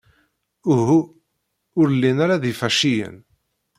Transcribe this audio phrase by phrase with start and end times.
[0.73, 0.99] Uhu,
[1.79, 3.15] ur llin ara d ifaciyen.